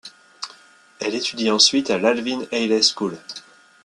[0.99, 3.19] Elle étudie ensuite à l’Alvin Ailey School.